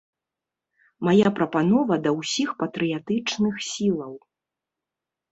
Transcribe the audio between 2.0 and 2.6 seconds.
да ўсіх